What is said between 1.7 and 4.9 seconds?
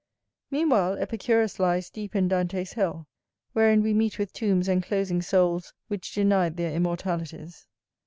deep in Dante's hell, wherein we meet with tombs